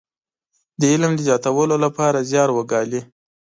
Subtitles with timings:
[0.79, 3.01] د علم د زياتولو لپاره زيار وګالي.